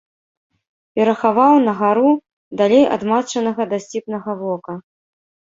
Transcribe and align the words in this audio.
Перахаваў 0.99 1.55
на 1.67 1.73
гару, 1.83 2.11
далей 2.63 2.85
ад 2.97 3.01
матчынага 3.13 3.61
дасціпнага 3.75 4.31
вока. 4.45 4.73